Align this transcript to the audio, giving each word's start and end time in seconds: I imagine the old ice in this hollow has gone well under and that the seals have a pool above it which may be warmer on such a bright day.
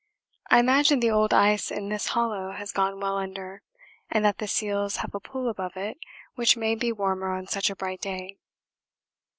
I 0.49 0.57
imagine 0.57 0.99
the 0.99 1.11
old 1.11 1.31
ice 1.31 1.69
in 1.69 1.89
this 1.89 2.07
hollow 2.07 2.53
has 2.53 2.71
gone 2.71 2.99
well 2.99 3.17
under 3.19 3.61
and 4.09 4.25
that 4.25 4.39
the 4.39 4.47
seals 4.47 4.95
have 4.95 5.13
a 5.13 5.19
pool 5.19 5.47
above 5.47 5.77
it 5.77 5.99
which 6.33 6.57
may 6.57 6.73
be 6.73 6.91
warmer 6.91 7.29
on 7.35 7.45
such 7.45 7.69
a 7.69 7.75
bright 7.75 8.01
day. 8.01 8.39